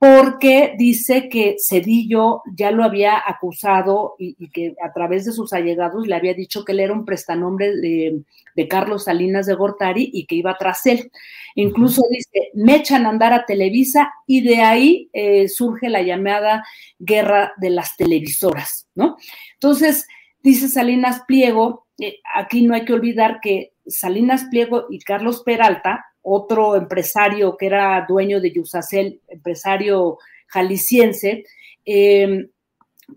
porque 0.00 0.74
dice 0.76 1.28
que 1.28 1.56
Cedillo 1.64 2.42
ya 2.52 2.72
lo 2.72 2.82
había 2.82 3.22
acusado 3.24 4.16
y, 4.18 4.48
que 4.48 4.74
a 4.82 4.92
través 4.92 5.24
de 5.24 5.32
sus 5.32 5.52
allegados 5.52 6.08
le 6.08 6.16
había 6.16 6.34
dicho 6.34 6.64
que 6.64 6.72
él 6.72 6.80
era 6.80 6.92
un 6.92 7.04
prestanombre 7.04 7.76
de, 7.76 8.24
Carlos 8.68 9.04
Salinas 9.04 9.46
de 9.46 9.54
Gortari 9.54 10.10
y 10.12 10.26
que 10.26 10.34
iba 10.34 10.56
tras 10.58 10.84
él. 10.86 11.12
Incluso 11.54 12.02
dice, 12.10 12.50
me 12.54 12.76
echan 12.76 13.06
a 13.06 13.10
andar 13.10 13.32
a 13.32 13.46
Televisa 13.46 14.12
y 14.26 14.42
de 14.42 14.62
ahí 14.62 15.10
eh, 15.12 15.48
surge 15.48 15.88
la 15.88 16.02
llamada 16.02 16.64
guerra 16.98 17.52
de 17.56 17.70
las 17.70 17.96
televisoras, 17.96 18.88
¿no? 18.94 19.16
Entonces, 19.54 20.06
dice 20.42 20.68
Salinas 20.68 21.22
Pliego, 21.26 21.86
eh, 21.98 22.20
aquí 22.34 22.62
no 22.62 22.74
hay 22.74 22.84
que 22.84 22.92
olvidar 22.92 23.40
que 23.40 23.72
Salinas 23.86 24.44
Pliego 24.50 24.86
y 24.90 24.98
Carlos 25.00 25.42
Peralta, 25.44 26.06
otro 26.22 26.76
empresario 26.76 27.56
que 27.56 27.66
era 27.66 28.04
dueño 28.08 28.40
de 28.40 28.52
Yusacel, 28.52 29.20
empresario 29.28 30.18
jalisciense, 30.46 31.44
em, 31.84 32.48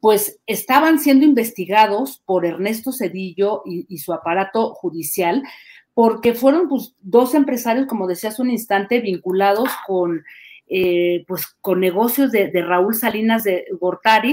pues 0.02 0.40
estaban 0.48 1.00
siendo 1.00 1.26
investigados 1.26 2.22
por 2.26 2.46
Ernesto 2.46 2.92
Cedillo 2.92 3.62
y, 3.66 3.98
su 4.00 4.12
aparato 4.14 4.74
judicial, 4.74 5.44
porque 5.94 6.34
fueron 6.34 6.68
pues, 6.68 6.96
dos 7.00 7.36
empresarios, 7.36 7.86
como 7.88 8.08
decías 8.08 8.40
un 8.40 8.50
instante, 8.50 9.02
vinculados 9.02 9.70
con, 9.86 10.24
eh, 10.68 11.24
pues, 11.28 11.46
con 11.62 11.80
negocios 11.80 12.32
de 12.32 12.50
Raúl 12.64 12.96
Salinas 12.96 13.44
de 13.44 13.66
Gortari 13.80 14.33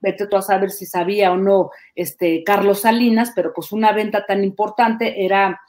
Vete 0.00 0.26
tú 0.26 0.36
a 0.36 0.42
saber 0.42 0.70
si 0.70 0.86
sabía 0.86 1.32
o 1.32 1.36
no 1.36 1.70
este 1.94 2.42
Carlos 2.44 2.80
Salinas, 2.80 3.32
pero 3.34 3.52
pues 3.54 3.72
una 3.72 3.92
venta 3.92 4.24
tan 4.26 4.42
importante 4.44 5.24
era, 5.24 5.60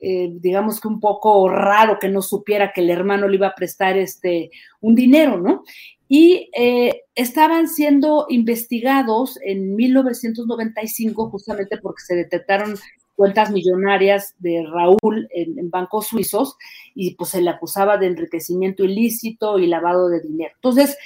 eh, 0.00 0.28
digamos 0.32 0.80
que 0.80 0.88
un 0.88 1.00
poco 1.00 1.48
raro 1.48 1.98
que 1.98 2.08
no 2.08 2.22
supiera 2.22 2.72
que 2.72 2.80
el 2.80 2.90
hermano 2.90 3.28
le 3.28 3.36
iba 3.36 3.48
a 3.48 3.54
prestar 3.54 3.96
este 3.96 4.50
un 4.80 4.94
dinero, 4.94 5.38
¿no? 5.38 5.62
y 6.08 6.50
eh, 6.56 7.02
estaban 7.14 7.68
siendo 7.68 8.26
investigados 8.28 9.38
en 9.42 9.74
1995 9.74 11.30
justamente 11.30 11.78
porque 11.78 12.02
se 12.02 12.14
detectaron 12.14 12.76
cuentas 13.16 13.50
millonarias 13.50 14.34
de 14.38 14.64
Raúl 14.70 15.26
en, 15.30 15.58
en, 15.58 15.70
bancos 15.70 16.08
suizos 16.08 16.56
y 16.94 17.14
pues 17.14 17.30
se 17.30 17.40
le 17.40 17.50
acusaba 17.50 17.96
de 17.96 18.06
enriquecimiento 18.06 18.84
ilícito 18.84 19.58
y 19.58 19.66
lavado 19.66 20.08
de 20.08 20.20
dinero. 20.20 20.52
Entonces, 20.54 20.96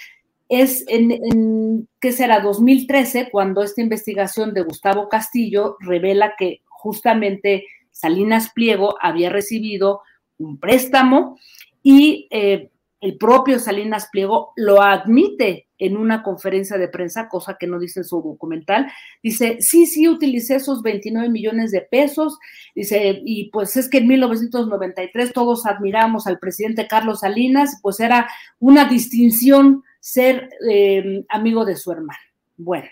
es 0.51 0.85
en, 0.89 1.13
en 1.13 1.89
¿qué 2.01 2.13
será? 2.13 2.41
2013 2.41 3.31
cuando 3.31 3.63
esta 3.63 3.81
investigación 3.81 4.53
de 4.53 4.63
Gustavo 4.63 5.09
Castillo 5.09 5.77
revela 5.79 6.35
que 6.37 6.63
justamente 6.67 7.67
Salinas 7.93 8.51
Pliego 8.53 8.97
había 9.01 9.31
recibido 9.31 10.03
un 10.39 10.59
préstamo 10.59 11.39
y 11.85 12.27
eh, 12.31 12.69
el 13.01 13.17
propio 13.17 13.61
Salinas 13.61 14.09
Pliego 14.11 14.53
lo 14.57 14.83
admite 14.83 15.69
en 15.79 15.97
una 15.97 16.23
conferencia 16.23 16.77
de 16.77 16.89
prensa, 16.89 17.29
cosa 17.29 17.57
que 17.59 17.69
no 17.69 17.79
dice 17.79 18.01
en 18.01 18.05
su 18.05 18.21
documental. 18.21 18.91
Dice, 19.23 19.59
sí, 19.61 19.87
sí, 19.87 20.09
utilicé 20.09 20.57
esos 20.57 20.83
29 20.83 21.31
millones 21.31 21.71
de 21.71 21.81
pesos. 21.81 22.39
Dice, 22.75 23.23
y 23.25 23.51
pues 23.51 23.77
es 23.77 23.89
que 23.89 23.99
en 23.99 24.09
1993 24.09 25.33
todos 25.33 25.65
admiramos 25.65 26.27
al 26.27 26.39
presidente 26.39 26.89
Carlos 26.89 27.21
Salinas, 27.21 27.79
pues 27.83 28.01
era 28.01 28.29
una 28.59 28.85
distinción 28.85 29.83
ser 30.01 30.49
eh, 30.69 31.25
amigo 31.29 31.65
de 31.65 31.77
su 31.77 31.93
hermano. 31.93 32.19
Bueno, 32.57 32.89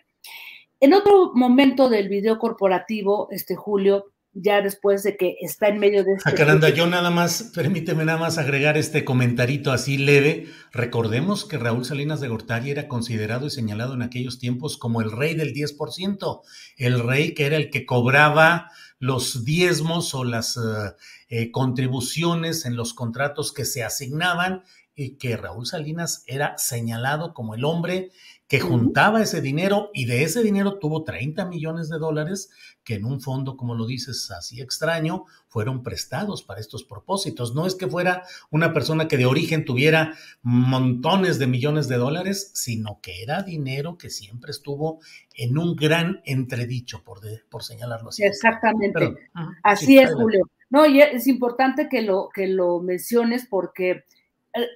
en 0.80 0.94
otro 0.94 1.32
momento 1.34 1.88
del 1.88 2.08
video 2.08 2.38
corporativo, 2.38 3.28
este 3.32 3.56
Julio, 3.56 4.12
ya 4.32 4.62
después 4.62 5.02
de 5.02 5.16
que 5.16 5.36
está 5.40 5.68
en 5.68 5.78
medio 5.78 6.04
de 6.04 6.12
este... 6.12 6.30
Jacaranda, 6.30 6.68
yo 6.68 6.86
nada 6.86 7.10
más, 7.10 7.50
permíteme 7.54 8.04
nada 8.04 8.18
más 8.18 8.38
agregar 8.38 8.76
este 8.76 9.04
comentarito 9.04 9.72
así 9.72 9.98
leve. 9.98 10.46
Recordemos 10.72 11.44
que 11.44 11.58
Raúl 11.58 11.84
Salinas 11.84 12.20
de 12.20 12.28
Gortari 12.28 12.70
era 12.70 12.86
considerado 12.86 13.46
y 13.46 13.50
señalado 13.50 13.94
en 13.94 14.02
aquellos 14.02 14.38
tiempos 14.38 14.76
como 14.76 15.00
el 15.00 15.10
rey 15.10 15.34
del 15.34 15.52
10%, 15.52 16.42
el 16.76 17.00
rey 17.00 17.34
que 17.34 17.46
era 17.46 17.56
el 17.56 17.70
que 17.70 17.84
cobraba 17.84 18.70
los 19.00 19.44
diezmos 19.44 20.14
o 20.14 20.24
las 20.24 20.56
uh, 20.56 20.92
eh, 21.28 21.50
contribuciones 21.50 22.64
en 22.64 22.76
los 22.76 22.94
contratos 22.94 23.52
que 23.52 23.64
se 23.64 23.82
asignaban 23.82 24.62
y 24.98 25.10
que 25.10 25.36
Raúl 25.36 25.64
Salinas 25.64 26.24
era 26.26 26.58
señalado 26.58 27.32
como 27.32 27.54
el 27.54 27.64
hombre 27.64 28.10
que 28.48 28.58
juntaba 28.58 29.22
ese 29.22 29.40
dinero 29.40 29.90
y 29.94 30.06
de 30.06 30.24
ese 30.24 30.42
dinero 30.42 30.80
tuvo 30.80 31.04
30 31.04 31.44
millones 31.44 31.88
de 31.88 31.98
dólares 31.98 32.50
que 32.82 32.94
en 32.94 33.04
un 33.04 33.20
fondo, 33.20 33.56
como 33.56 33.76
lo 33.76 33.86
dices, 33.86 34.28
así 34.32 34.60
extraño, 34.60 35.26
fueron 35.46 35.84
prestados 35.84 36.42
para 36.42 36.58
estos 36.58 36.82
propósitos. 36.82 37.54
No 37.54 37.64
es 37.64 37.76
que 37.76 37.86
fuera 37.86 38.24
una 38.50 38.72
persona 38.72 39.06
que 39.06 39.16
de 39.16 39.26
origen 39.26 39.64
tuviera 39.64 40.14
montones 40.42 41.38
de 41.38 41.46
millones 41.46 41.86
de 41.86 41.96
dólares, 41.96 42.50
sino 42.54 42.98
que 43.00 43.22
era 43.22 43.44
dinero 43.44 43.98
que 43.98 44.10
siempre 44.10 44.50
estuvo 44.50 44.98
en 45.36 45.58
un 45.58 45.76
gran 45.76 46.22
entredicho, 46.24 47.04
por, 47.04 47.20
de, 47.20 47.42
por 47.48 47.62
señalarlo 47.62 48.08
así. 48.08 48.24
Exactamente. 48.24 48.98
Pero, 48.98 49.16
así 49.62 49.86
sí, 49.86 49.98
es, 49.98 50.12
Julio. 50.12 50.50
No, 50.70 50.86
y 50.86 51.00
es 51.00 51.28
importante 51.28 51.88
que 51.88 52.02
lo, 52.02 52.30
que 52.34 52.48
lo 52.48 52.80
menciones 52.80 53.46
porque 53.48 54.04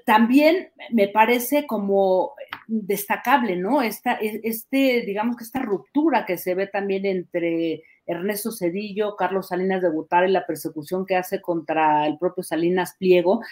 también 0.04 0.70
me 0.90 1.08
parece 1.08 1.66
como 1.66 2.32
destacable, 2.66 3.56
¿no? 3.56 3.82
Esta, 3.82 4.14
este, 4.14 5.02
digamos 5.06 5.36
que 5.36 5.44
esta 5.44 5.60
ruptura 5.60 6.24
que 6.26 6.36
se 6.38 6.54
ve 6.54 6.66
también 6.66 7.06
entre 7.06 7.82
Ernesto 8.06 8.50
Cedillo, 8.50 9.16
Carlos 9.16 9.48
Salinas 9.48 9.82
de 9.82 9.90
Butare, 9.90 10.28
la 10.28 10.46
persecución 10.46 11.06
que 11.06 11.16
hace 11.16 11.40
contra 11.40 12.06
el 12.06 12.18
propio 12.18 12.42
Salinas 12.42 12.96
Pliego. 12.98 13.42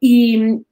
Y 0.00 0.64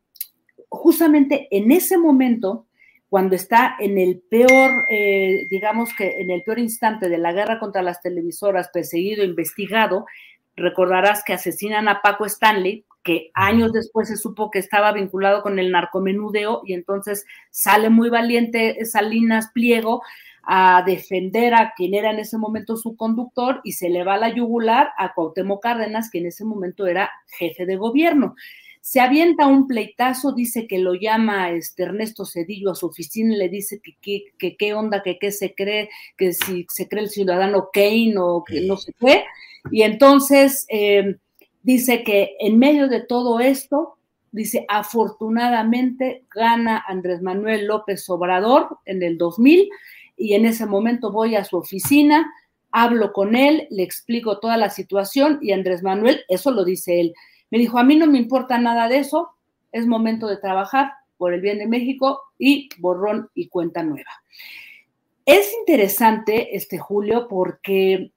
justamente 0.69 1.49
en 1.51 1.71
ese 1.73 1.99
momento, 1.99 2.67
cuando 3.09 3.37
está 3.37 3.77
en 3.79 3.99
el 3.99 4.21
peor, 4.21 4.85
eh, 4.91 5.47
digamos 5.49 5.91
que 5.97 6.21
en 6.21 6.31
el 6.31 6.43
peor 6.43 6.59
instante 6.59 7.09
de 7.09 7.19
la 7.19 7.33
guerra 7.33 7.61
contra 7.61 7.83
las 7.83 8.01
televisoras, 8.01 8.69
perseguido, 8.69 9.25
investigado, 9.25 10.07
recordarás 10.57 11.23
que 11.25 11.35
asesinan 11.35 11.89
a 11.89 12.01
Paco 12.03 12.25
Stanley, 12.27 12.85
que 13.03 13.31
años 13.35 13.73
después 13.73 14.09
se 14.09 14.17
supo 14.17 14.51
que 14.51 14.59
estaba 14.59 14.93
vinculado 14.93 15.43
con 15.43 15.59
el 15.59 15.71
narcomenudeo 15.71 16.63
y 16.65 16.73
entonces 16.73 17.25
sale 17.51 17.89
muy 17.89 18.11
valiente 18.11 18.85
Salinas 18.85 19.51
Pliego 19.55 20.03
a 20.43 20.83
defender 20.87 21.55
a 21.55 21.73
quien 21.77 21.95
era 21.95 22.11
en 22.11 22.21
ese 22.21 22.39
momento 22.39 22.77
su 22.77 22.97
conductor 22.97 23.61
y 23.65 23.73
se 23.73 23.91
le 23.91 24.05
va 24.05 24.17
la 24.17 24.35
yugular 24.35 24.91
a 24.97 25.13
Cuauhtémoc 25.13 25.63
Cárdenas, 25.63 26.11
que 26.11 26.19
en 26.19 26.27
ese 26.27 26.45
momento 26.45 26.87
era 26.87 27.11
jefe 27.39 27.67
de 27.67 27.77
gobierno. 27.77 28.35
Se 28.81 29.01
avienta 29.01 29.49
un 29.49 29.67
pleitazo, 29.67 30.33
dice 30.33 30.69
que 30.69 30.79
lo 30.79 30.95
llama 30.95 31.51
este 31.51 31.83
Ernesto 31.83 32.25
Cedillo 32.25 32.71
a 32.71 32.77
su 32.77 32.87
oficina 32.87 33.35
y 33.35 33.39
le 33.39 33.49
dice 33.49 33.81
que 33.81 34.57
qué 34.57 34.75
onda, 34.75 35.03
que 35.03 35.19
qué 35.19 35.33
se 35.33 35.55
cree, 35.57 35.91
que 36.17 36.33
si 36.33 36.65
se 36.69 36.89
cree 36.89 37.03
el 37.03 37.11
ciudadano 37.11 37.69
Kane 37.73 38.15
o 38.17 38.45
que 38.45 38.61
no 38.61 38.77
se 38.77 38.93
cree. 38.93 39.25
Y 39.71 39.83
entonces 39.83 40.67
eh, 40.69 41.17
dice 41.63 42.05
que 42.05 42.37
en 42.41 42.59
medio 42.59 42.89
de 42.89 43.01
todo 43.01 43.41
esto, 43.41 43.97
dice, 44.33 44.65
afortunadamente 44.69 46.25
gana 46.35 46.85
Andrés 46.87 47.23
Manuel 47.23 47.67
López 47.67 48.09
Obrador 48.11 48.79
en 48.85 49.03
el 49.03 49.19
2000 49.19 49.69
y 50.17 50.35
en 50.35 50.47
ese 50.47 50.67
momento 50.67 51.11
voy 51.11 51.37
a 51.37 51.45
su 51.45 51.57
oficina, 51.57 52.33
hablo 52.71 53.13
con 53.13 53.35
él, 53.35 53.67
le 53.71 53.83
explico 53.83 54.39
toda 54.39 54.57
la 54.57 54.71
situación 54.71 55.39
y 55.43 55.53
Andrés 55.53 55.83
Manuel, 55.83 56.21
eso 56.29 56.51
lo 56.51 56.65
dice 56.65 57.01
él, 57.01 57.15
me 57.51 57.59
dijo, 57.59 57.79
a 57.79 57.85
mí 57.85 57.97
no 57.97 58.07
me 58.07 58.19
importa 58.19 58.59
nada 58.59 58.89
de 58.89 58.99
eso, 58.99 59.31
es 59.73 59.87
momento 59.87 60.27
de 60.27 60.37
trabajar 60.37 60.93
por 61.17 61.33
el 61.33 61.41
bien 61.41 61.59
de 61.59 61.67
México 61.67 62.21
y 62.39 62.69
borrón 62.79 63.31
y 63.35 63.49
cuenta 63.49 63.83
nueva. 63.83 64.11
Es 65.25 65.53
interesante 65.61 66.55
este 66.55 66.79
Julio 66.79 67.27
porque 67.29 68.13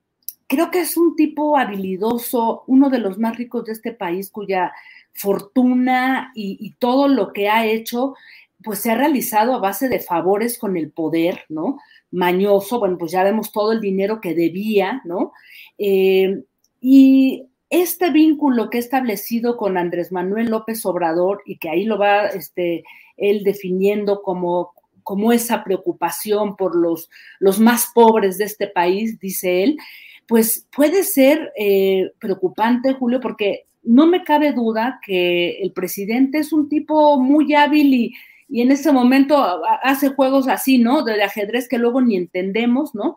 creo 0.49 0.71
que 0.71 0.81
es 0.81 0.97
un 0.97 1.15
tipo 1.15 1.55
habilidoso, 1.57 2.63
uno 2.65 2.89
de 2.89 2.97
los 2.97 3.19
más 3.19 3.37
ricos 3.37 3.65
de 3.65 3.71
este 3.71 3.93
país, 3.93 4.31
cuya 4.31 4.73
fortuna 5.13 6.31
y, 6.33 6.75
todo 6.79 7.07
lo 7.07 7.33
que 7.33 7.47
ha 7.49 7.67
hecho, 7.67 8.15
pues 8.63 8.79
se 8.79 8.89
ha 8.89 8.95
realizado 8.95 9.53
a 9.53 9.59
base 9.59 9.87
de 9.89 9.99
favores 9.99 10.57
con 10.57 10.75
el 10.75 10.91
poder, 10.91 11.45
¿no? 11.49 11.77
Mañoso, 12.09 12.79
bueno, 12.79 12.97
pues 12.97 13.11
ya 13.11 13.23
vemos 13.23 13.51
todo 13.51 13.71
el 13.71 13.79
dinero 13.79 14.19
que 14.21 14.33
debía, 14.33 15.01
¿no? 15.05 15.33
Eh, 15.77 16.43
y 16.81 17.45
este 17.69 18.09
vínculo 18.09 18.71
que 18.71 18.77
ha 18.77 18.81
establecido 18.81 19.55
con 19.55 19.77
Andrés 19.77 20.11
Manuel 20.11 20.47
López 20.47 20.83
Obrador 20.83 21.43
y 21.45 21.59
que 21.59 21.69
ahí 21.69 21.83
lo 21.85 21.99
va 21.99 22.25
este, 22.25 22.83
él 23.17 23.43
definiendo 23.43 24.23
como, 24.23 24.73
como 25.03 25.31
esa 25.31 25.63
preocupación 25.63 26.55
por 26.55 26.75
los, 26.75 27.07
los 27.39 27.59
más 27.59 27.91
pobres 27.93 28.39
de 28.39 28.45
este 28.45 28.65
país, 28.65 29.19
dice 29.19 29.63
él, 29.63 29.77
pues 30.29 30.67
puede 30.73 31.03
ser 31.03 31.51
eh, 31.57 32.11
preocupante, 32.19 32.93
Julio, 32.93 33.19
porque 33.19 33.65
no 33.81 34.05
me 34.05 34.23
cabe 34.23 34.53
duda 34.53 34.99
que 35.03 35.59
el 35.63 35.73
presidente 35.73 36.37
es 36.37 36.53
un 36.53 36.69
tipo 36.69 37.19
muy 37.19 37.55
hábil 37.55 37.91
y, 37.95 38.13
y 38.47 38.61
en 38.61 38.71
ese 38.71 38.91
momento 38.91 39.43
hace 39.81 40.09
juegos 40.09 40.47
así, 40.47 40.77
¿no? 40.77 41.03
De 41.03 41.23
ajedrez 41.23 41.67
que 41.67 41.79
luego 41.79 41.99
ni 41.99 42.15
entendemos, 42.15 42.93
¿no? 42.93 43.15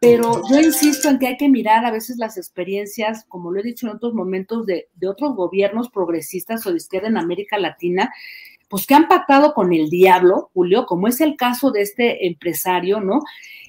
Pero 0.00 0.42
yo 0.50 0.60
insisto 0.60 1.08
en 1.08 1.18
que 1.18 1.28
hay 1.28 1.36
que 1.38 1.48
mirar 1.48 1.86
a 1.86 1.90
veces 1.90 2.18
las 2.18 2.36
experiencias, 2.36 3.24
como 3.26 3.50
lo 3.50 3.60
he 3.60 3.62
dicho 3.62 3.86
en 3.86 3.96
otros 3.96 4.12
momentos, 4.12 4.66
de, 4.66 4.88
de 4.96 5.08
otros 5.08 5.34
gobiernos 5.34 5.88
progresistas 5.88 6.66
o 6.66 6.72
de 6.72 6.76
izquierda 6.76 7.08
en 7.08 7.16
América 7.16 7.56
Latina, 7.56 8.12
pues 8.68 8.86
que 8.86 8.94
han 8.94 9.08
pactado 9.08 9.54
con 9.54 9.72
el 9.72 9.88
diablo, 9.88 10.50
Julio, 10.52 10.84
como 10.84 11.08
es 11.08 11.22
el 11.22 11.36
caso 11.36 11.70
de 11.70 11.80
este 11.80 12.26
empresario, 12.26 13.00
¿no? 13.00 13.20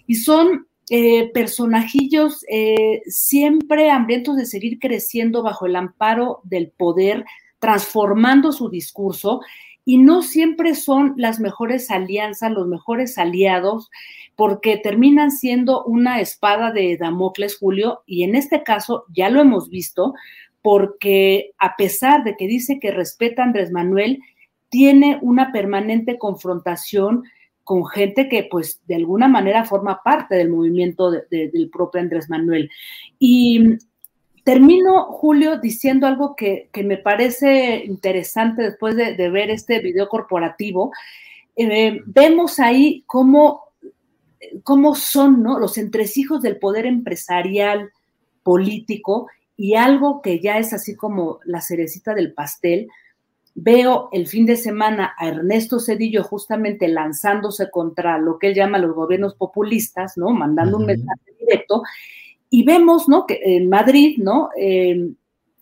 Y 0.08 0.16
son 0.16 0.68
eh, 0.94 1.32
personajillos 1.34 2.44
eh, 2.50 3.02
siempre 3.06 3.90
hambrientos 3.90 4.36
de 4.36 4.46
seguir 4.46 4.78
creciendo 4.78 5.42
bajo 5.42 5.66
el 5.66 5.78
amparo 5.78 6.42
del 6.44 6.70
poder, 6.70 7.24
transformando 7.60 8.52
su 8.52 8.70
discurso 8.70 9.40
y 9.86 10.00
no 10.00 10.22
siempre 10.22 10.76
son 10.76 11.14
las 11.16 11.40
mejores 11.40 11.92
alianzas, 11.92 12.52
los 12.52 12.68
mejores 12.68 13.18
aliados, 13.18 13.90
porque 14.36 14.76
terminan 14.76 15.32
siendo 15.32 15.86
una 15.86 16.20
espada 16.20 16.74
de 16.74 16.98
Damocles, 16.98 17.58
Julio, 17.58 18.02
y 18.06 18.24
en 18.24 18.36
este 18.36 18.62
caso 18.64 19.06
ya 19.16 19.30
lo 19.30 19.40
hemos 19.40 19.70
visto, 19.70 20.14
porque 20.62 21.52
a 21.58 21.78
pesar 21.78 22.26
de 22.26 22.36
que 22.36 22.48
dice 22.48 22.82
que 22.82 22.92
respeta 22.92 23.44
a 23.44 23.46
Andrés 23.46 23.72
Manuel, 23.72 24.20
tiene 24.68 25.20
una 25.22 25.54
permanente 25.54 26.18
confrontación 26.18 27.24
con 27.72 27.86
gente 27.86 28.28
que 28.28 28.50
pues 28.52 28.82
de 28.86 28.96
alguna 28.96 29.30
manera 29.30 29.64
forma 29.64 30.04
parte 30.04 30.36
del 30.36 30.50
movimiento 30.50 31.10
del 31.10 31.70
propio 31.72 32.02
Andrés 32.02 32.30
Manuel. 32.30 32.70
Y 33.18 33.78
termino, 34.44 35.06
Julio, 35.06 35.58
diciendo 35.58 36.06
algo 36.06 36.36
que, 36.36 36.70
me 36.84 36.98
parece 36.98 37.86
interesante 37.86 38.62
después 38.62 38.98
de, 38.98 39.30
ver 39.30 39.50
este 39.50 39.80
video 39.80 40.10
corporativo. 40.10 40.92
Eh, 41.56 42.02
vemos 42.08 42.60
ahí 42.60 43.06
cómo, 43.08 43.62
cómo 44.64 44.94
son 44.94 45.42
¿no? 45.42 45.58
los 45.58 45.78
entresijos 45.78 46.42
del 46.42 46.60
poder 46.60 46.86
empresarial, 46.86 47.92
político, 48.44 49.30
y 49.56 49.76
algo 49.76 50.22
que 50.22 50.42
ya 50.42 50.58
es 50.58 50.74
así 50.74 50.98
como 50.98 51.40
la 51.46 51.62
cerecita 51.62 52.14
del 52.16 52.34
pastel, 52.34 52.90
Veo 53.54 54.10
el 54.12 54.28
fin 54.28 54.46
de 54.46 54.56
semana 54.56 55.14
a 55.18 55.28
Ernesto 55.28 55.80
Cedillo 55.80 56.24
justamente 56.24 56.88
lanzándose 56.88 57.70
contra 57.70 58.18
lo 58.18 58.40
que 58.40 58.48
él 58.48 58.56
llama 58.56 58.78
los 58.78 58.96
gobiernos 58.96 59.36
populistas, 59.36 60.18
¿no? 60.18 60.30
Mandando 60.30 60.78
un 60.78 60.86
mensaje 60.86 61.34
directo. 61.40 61.84
Y 62.50 62.64
vemos, 62.64 63.10
¿no? 63.10 63.26
Que 63.26 63.40
en 63.44 63.70
Madrid, 63.70 64.18
¿no? 64.18 64.50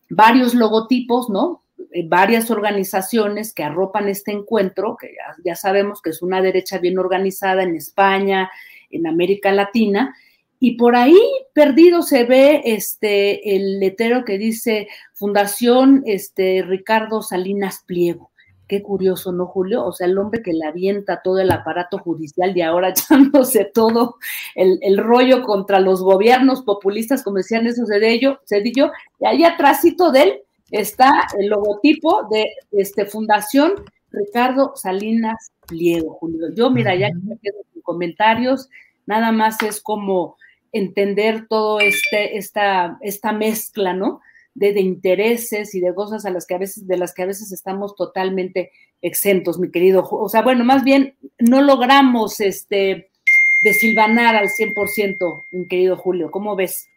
varios 0.09 0.55
logotipos, 0.55 1.29
¿no? 1.29 1.63
varias 2.05 2.51
organizaciones 2.51 3.53
que 3.53 3.63
arropan 3.63 4.07
este 4.09 4.31
encuentro, 4.31 4.95
que 4.99 5.15
ya, 5.43 5.55
sabemos 5.55 6.01
que 6.01 6.11
es 6.11 6.21
una 6.21 6.41
derecha 6.41 6.77
bien 6.77 6.99
organizada 6.99 7.63
en 7.63 7.75
España, 7.75 8.49
en 8.89 9.07
América 9.07 9.51
Latina, 9.51 10.15
y 10.59 10.75
por 10.75 10.95
ahí 10.95 11.17
perdido 11.53 12.01
se 12.01 12.25
ve 12.25 12.61
este 12.65 13.55
el 13.55 13.79
letrero 13.79 14.25
que 14.25 14.37
dice 14.37 14.87
Fundación 15.13 16.03
este, 16.05 16.63
Ricardo 16.63 17.21
Salinas 17.21 17.83
Pliego. 17.85 18.31
Qué 18.67 18.83
curioso, 18.83 19.31
¿no, 19.31 19.47
Julio? 19.47 19.83
O 19.83 19.91
sea, 19.93 20.05
el 20.05 20.17
hombre 20.19 20.43
que 20.43 20.53
le 20.53 20.63
avienta 20.65 21.21
todo 21.23 21.39
el 21.39 21.49
aparato 21.49 21.97
judicial 21.97 22.55
y 22.55 22.61
ahora 22.61 22.89
echándose 22.95 23.65
todo 23.65 24.17
el, 24.53 24.97
rollo 24.97 25.43
contra 25.43 25.79
los 25.79 26.03
gobiernos 26.03 26.61
populistas, 26.61 27.23
como 27.23 27.37
decían 27.37 27.65
esos 27.65 27.89
Cedillo, 27.89 28.39
Cedillo, 28.45 28.91
y 29.19 29.25
ahí 29.25 29.43
atrásito 29.43 30.11
de 30.11 30.21
él 30.21 30.41
está 30.71 31.11
el 31.39 31.47
logotipo 31.47 32.27
de 32.29 32.47
este, 32.71 33.05
Fundación 33.05 33.73
Ricardo 34.11 34.73
Salinas 34.75 35.51
Pliego, 35.67 36.13
Julio. 36.15 36.53
Yo, 36.53 36.69
mira, 36.69 36.95
ya 36.95 37.07
que 37.07 37.15
me 37.23 37.37
quedo 37.39 37.57
sin 37.73 37.81
comentarios, 37.81 38.69
nada 39.07 39.31
más 39.31 39.63
es 39.63 39.81
como 39.81 40.37
entender 40.71 41.47
todo 41.47 41.79
este, 41.79 42.37
esta, 42.37 42.97
esta 43.01 43.31
mezcla, 43.31 43.93
¿no? 43.93 44.21
De, 44.53 44.73
de, 44.73 44.81
intereses 44.81 45.73
y 45.75 45.79
de 45.79 45.93
cosas 45.93 46.25
a 46.25 46.31
las 46.31 46.45
que 46.45 46.55
a 46.55 46.57
veces, 46.57 46.87
de 46.87 46.97
las 46.97 47.13
que 47.13 47.23
a 47.23 47.27
veces 47.27 47.51
estamos 47.51 47.95
totalmente 47.95 48.71
exentos, 49.01 49.59
mi 49.59 49.71
querido. 49.71 50.07
O 50.09 50.27
sea, 50.27 50.41
bueno, 50.41 50.65
más 50.65 50.83
bien 50.83 51.15
no 51.37 51.61
logramos 51.61 52.39
este 52.39 53.11
desilvanar 53.61 54.35
al 54.35 54.49
100%, 54.49 55.45
mi 55.51 55.67
querido 55.67 55.97
Julio. 55.97 56.31
¿Cómo 56.31 56.55
ves? 56.55 56.89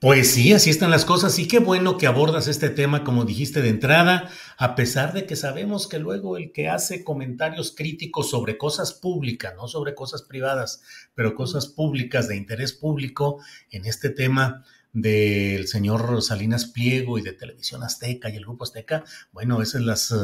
Pues 0.00 0.30
sí, 0.30 0.52
así 0.52 0.70
están 0.70 0.90
las 0.90 1.04
cosas 1.04 1.38
y 1.38 1.48
qué 1.48 1.58
bueno 1.58 1.98
que 1.98 2.06
abordas 2.06 2.48
este 2.48 2.70
tema 2.70 3.04
como 3.04 3.24
dijiste 3.24 3.60
de 3.60 3.68
entrada, 3.68 4.30
a 4.56 4.74
pesar 4.74 5.12
de 5.12 5.26
que 5.26 5.36
sabemos 5.36 5.88
que 5.88 5.98
luego 5.98 6.36
el 6.36 6.52
que 6.52 6.68
hace 6.68 7.04
comentarios 7.04 7.74
críticos 7.76 8.30
sobre 8.30 8.56
cosas 8.56 8.94
públicas, 8.94 9.54
no 9.56 9.68
sobre 9.68 9.94
cosas 9.94 10.22
privadas, 10.22 10.82
pero 11.14 11.34
cosas 11.34 11.66
públicas 11.66 12.28
de 12.28 12.36
interés 12.36 12.72
público 12.72 13.40
en 13.70 13.86
este 13.86 14.10
tema, 14.10 14.64
del 15.00 15.66
señor 15.66 16.22
Salinas 16.22 16.66
Pliego 16.66 17.18
y 17.18 17.22
de 17.22 17.32
Televisión 17.32 17.82
Azteca 17.82 18.28
y 18.28 18.36
el 18.36 18.44
Grupo 18.44 18.64
Azteca, 18.64 19.04
bueno, 19.32 19.62
esas 19.62 19.82
las 19.82 20.10
eh, 20.10 20.14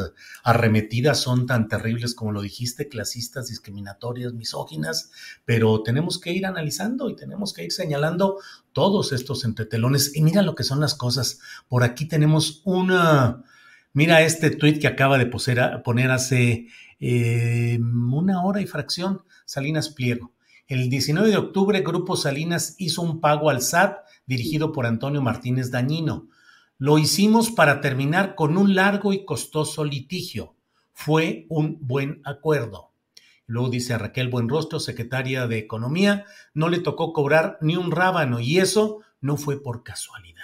arremetidas 0.43 1.21
son 1.21 1.47
tan 1.47 1.69
terribles 1.69 2.15
como 2.15 2.33
lo 2.33 2.43
dijiste, 2.43 2.89
clasistas, 2.89 3.49
discriminatorias, 3.49 4.33
misóginas, 4.33 5.11
pero 5.45 5.83
tenemos 5.83 6.19
que 6.19 6.33
ir 6.33 6.47
analizando 6.47 7.11
y 7.11 7.17
tenemos 7.17 7.53
que 7.53 7.65
ir 7.65 7.73
señalando 7.73 8.39
todos 8.73 9.13
estos 9.13 9.45
entretelones. 9.45 10.15
Y 10.15 10.23
mira 10.23 10.43
lo 10.43 10.55
que 10.55 10.65
son 10.65 10.81
las 10.81 10.95
cosas. 10.95 11.41
Por 11.69 11.85
aquí 11.85 12.07
tenemos 12.07 12.63
una, 12.65 13.45
mira 13.93 14.23
este 14.23 14.51
tuit 14.51 14.81
que 14.81 14.87
acaba 14.87 15.19
de 15.19 15.27
poner 15.27 16.11
hace 16.11 16.69
eh, 17.01 17.79
una 17.81 18.43
hora 18.45 18.61
y 18.61 18.67
fracción, 18.67 19.23
Salinas 19.45 19.91
Pliego. 19.91 20.33
El 20.67 20.89
19 20.89 21.29
de 21.29 21.37
octubre, 21.37 21.83
Grupo 21.83 22.17
Salinas 22.17 22.75
hizo 22.79 23.03
un 23.03 23.21
pago 23.21 23.51
al 23.51 23.61
SAT 23.61 23.99
dirigido 24.27 24.73
por 24.73 24.87
Antonio 24.87 25.23
Martínez 25.23 25.71
Dañino. 25.71 26.29
Lo 26.79 26.99
hicimos 26.99 27.51
para 27.51 27.81
terminar 27.81 28.35
con 28.35 28.57
un 28.57 28.75
largo 28.75 29.13
y 29.13 29.25
costoso 29.25 29.85
litigio. 29.85 30.57
Fue 30.93 31.47
un 31.49 31.79
buen 31.81 32.21
acuerdo. 32.25 32.93
Luego 33.47 33.69
dice 33.69 33.99
Raquel 33.99 34.29
Buenrostro, 34.29 34.81
secretaria 34.81 35.47
de 35.47 35.59
Economía, 35.59 36.25
no 36.55 36.69
le 36.69 36.81
tocó 36.81 37.13
cobrar 37.13 37.59
ni 37.61 37.77
un 37.77 37.91
rábano 37.91 38.41
y 38.41 38.59
eso 38.59 39.01
no 39.21 39.37
fue 39.37 39.63
por 39.63 39.83
casualidad. 39.83 40.43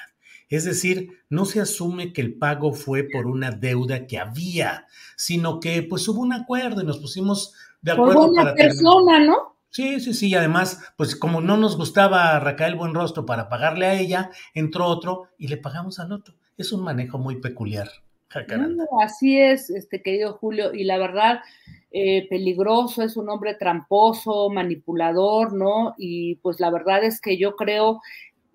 Es 0.51 0.65
decir, 0.65 1.23
no 1.31 1.45
se 1.45 1.61
asume 1.61 2.13
que 2.13 2.21
el 2.21 2.35
pago 2.35 2.73
fue 2.73 3.05
por 3.05 3.27
una 3.27 3.53
deuda 3.53 4.07
que 4.07 4.19
había, 4.19 4.87
sino 5.17 5.61
que 5.61 5.83
pues 5.83 6.07
hubo 6.09 6.21
un 6.21 6.33
acuerdo 6.33 6.83
y 6.83 6.85
nos 6.85 6.99
pusimos 6.99 7.55
de 7.81 7.93
acuerdo. 7.93 8.15
Por 8.15 8.31
una 8.31 8.55
persona, 8.55 9.25
¿no? 9.25 9.57
Sí, 9.71 10.01
sí, 10.01 10.15
sí, 10.15 10.29
y 10.29 10.35
además, 10.35 10.93
pues 10.97 11.15
como 11.15 11.41
no 11.41 11.57
nos 11.57 11.77
gustaba 11.77 12.35
a 12.35 12.41
Raquel 12.41 12.75
Buenrostro 12.75 13.25
para 13.25 13.49
pagarle 13.49 13.87
a 13.87 13.95
ella, 13.95 14.31
entró 14.53 14.87
otro 14.87 15.29
y 15.39 15.47
le 15.47 15.57
pagamos 15.57 16.01
al 16.01 16.13
otro. 16.13 16.35
Es 16.57 16.73
un 16.73 16.83
manejo 16.83 17.19
muy 17.19 17.41
peculiar. 17.41 17.89
así 19.03 19.39
es, 19.39 19.71
este 19.71 20.03
querido 20.03 20.35
Julio, 20.35 20.75
y 20.75 20.85
la 20.85 20.99
verdad, 20.99 21.41
eh, 21.93 22.29
peligroso, 22.29 23.03
es 23.03 23.17
un 23.17 23.29
hombre 23.29 23.55
tramposo, 23.55 24.51
manipulador, 24.51 25.53
¿no? 25.53 25.95
Y 25.99 26.37
pues 26.37 26.61
la 26.61 26.71
verdad 26.71 27.03
es 27.05 27.21
que 27.21 27.37
yo 27.37 27.57
creo, 27.57 28.01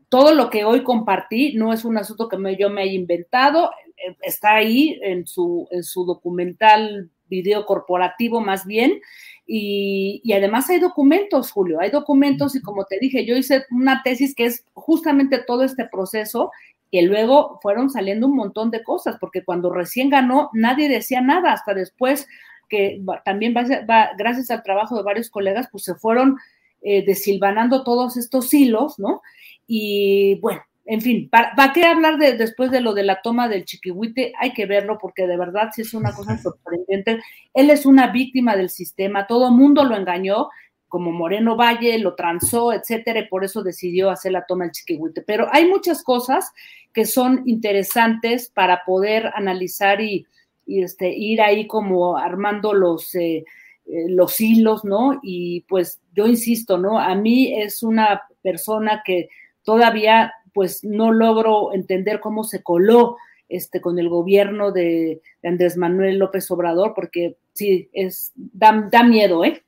todo 0.10 0.34
lo 0.34 0.50
que 0.50 0.64
hoy 0.64 0.84
compartí 0.84 1.54
no 1.56 1.74
es 1.74 1.84
un 1.84 1.98
asunto 1.98 2.30
que 2.30 2.38
yo 2.58 2.70
me 2.70 2.84
haya 2.84 2.94
inventado, 2.94 3.72
eh, 3.98 4.16
está 4.22 4.56
ahí 4.56 5.00
en 5.02 5.28
su, 5.28 5.68
en 5.72 5.84
su 5.84 6.06
documental 6.06 7.10
video 7.28 7.66
corporativo 7.66 8.40
más 8.40 8.66
bien, 8.66 9.02
y, 9.48 10.34
además 10.34 10.70
hay 10.70 10.80
documentos, 10.80 11.52
Julio, 11.52 11.80
hay 11.80 11.92
documentos 11.92 12.56
y 12.56 12.62
como 12.62 12.86
te 12.86 12.98
dije, 13.00 13.26
yo 13.26 13.36
hice 13.36 13.66
una 13.72 14.02
tesis 14.04 14.34
que 14.34 14.46
es 14.46 14.66
justamente 14.74 15.38
todo 15.38 15.64
este 15.64 15.86
proceso 15.86 16.52
que 16.92 17.04
luego 17.04 17.60
fueron 17.62 17.90
saliendo 17.90 18.28
un 18.28 18.36
montón 18.36 18.72
de 18.72 18.84
cosas, 18.84 19.18
porque 19.20 19.44
cuando 19.44 19.72
recién 19.72 20.10
ganó 20.10 20.50
nadie 20.54 20.90
decía 20.90 21.22
nada, 21.22 21.54
hasta 21.54 21.74
después 21.74 22.28
que 22.70 23.04
también 23.24 23.54
va, 23.56 24.12
gracias 24.18 24.50
al 24.50 24.64
trabajo 24.64 24.96
de 24.98 25.04
varios 25.04 25.30
colegas, 25.30 25.68
pues 25.72 25.84
se 25.84 25.96
fueron 25.96 26.38
eh, 26.82 27.06
desilvanando 27.06 27.84
todos 27.84 28.18
estos 28.18 28.52
hilos, 28.54 28.98
¿no? 28.98 29.22
Y 29.68 30.40
bueno, 30.40 30.62
en 30.88 31.02
fin, 31.02 31.30
¿para, 31.30 31.74
qué 31.74 31.84
hablar 31.84 32.20
de, 32.20 32.38
después 32.38 32.70
de 32.70 32.80
lo 32.80 32.94
de 32.94 33.02
la 33.02 33.22
toma 33.24 33.50
del 33.50 33.66
chiquihuite? 33.66 34.34
Hay 34.40 34.54
que 34.54 34.68
verlo 34.68 35.00
porque 35.02 35.26
de 35.26 35.36
verdad 35.36 35.70
sí 35.74 35.82
es 35.82 35.96
una 35.96 36.14
cosa 36.14 36.38
sorprendente. 36.38 37.20
Él 37.56 37.72
es 37.72 37.88
una 37.88 38.12
víctima 38.12 38.56
del 38.56 38.70
sistema, 38.70 39.26
todo 39.26 39.52
mundo 39.52 39.84
lo 39.84 39.96
engañó, 39.96 40.50
como 40.88 41.12
Moreno 41.12 41.56
Valle, 41.58 41.98
lo 41.98 42.14
transó, 42.14 42.72
etcétera, 42.72 43.22
y 43.22 43.28
por 43.28 43.44
eso 43.44 43.64
decidió 43.64 44.12
hacer 44.12 44.32
la 44.32 44.46
toma 44.46 44.66
del 44.66 44.74
chiquihuite. 44.74 45.24
Pero 45.24 45.48
hay 45.52 45.68
muchas 45.68 46.04
cosas 46.04 46.52
que 46.94 47.06
son 47.06 47.42
interesantes 47.48 48.50
para 48.50 48.84
poder 48.86 49.32
analizar 49.34 50.00
y, 50.02 50.28
este, 50.68 51.10
ir 51.10 51.42
ahí 51.42 51.66
como 51.66 52.16
armando 52.16 52.74
los, 52.74 53.14
eh, 53.16 53.44
eh, 53.88 54.06
los 54.10 54.40
hilos, 54.40 54.86
¿no? 54.86 55.20
Y 55.24 55.62
pues 55.62 56.00
yo 56.14 56.28
insisto, 56.28 56.78
¿no? 56.78 57.00
A 57.00 57.16
mí 57.16 57.60
es 57.60 57.82
una 57.82 58.22
persona 58.44 59.02
que 59.04 59.30
todavía 59.64 60.32
pues 60.56 60.86
no 60.86 61.12
logro 61.12 61.74
entender 61.74 62.22
cómo 62.22 62.46
se 62.46 62.64
coló 62.64 63.18
este, 63.50 63.82
con 63.82 64.00
el 64.00 64.08
gobierno 64.08 64.72
de, 64.72 65.22
Andrés 65.44 65.76
Manuel 65.76 66.18
López 66.18 66.50
Obrador, 66.50 66.94
porque 66.96 67.38
sí, 67.54 67.90
es, 67.92 68.32
da, 68.36 68.88
da 68.90 69.04
miedo, 69.04 69.44
¿eh? 69.44 69.64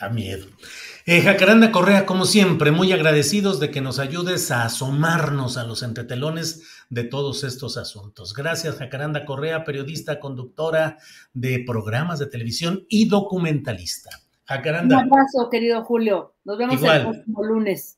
Da 0.00 0.08
miedo. 0.08 0.46
Eh, 1.06 1.22
Jacaranda 1.22 1.72
Correa, 1.72 2.06
como 2.06 2.24
siempre, 2.24 2.70
muy 2.70 2.92
agradecidos 2.92 3.58
de 3.58 3.72
que 3.72 3.80
nos 3.80 3.98
ayudes 3.98 4.52
a 4.52 4.64
asomarnos 4.64 5.56
a 5.56 5.64
los 5.64 5.82
entretelones 5.82 6.62
de 6.88 7.02
todos 7.02 7.42
estos 7.42 7.76
asuntos. 7.76 8.32
Gracias, 8.32 8.76
Jacaranda 8.76 9.24
Correa, 9.24 9.64
periodista, 9.64 10.20
conductora 10.20 10.98
de 11.34 11.64
programas 11.66 12.20
de 12.20 12.26
televisión 12.26 12.86
y 12.88 13.08
documentalista. 13.08 14.10
Jacaranda. 14.44 14.98
Un 14.98 15.12
abrazo, 15.12 15.50
querido 15.50 15.82
Julio. 15.84 16.34
Nos 16.44 16.58
vemos 16.58 16.80
el 16.80 17.02
próximo 17.02 17.42
lunes. 17.42 17.97